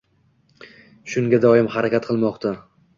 Shunga 1.15 1.43
doim 1.47 1.71
harakat 1.77 2.13
qilmoqda. 2.13 2.59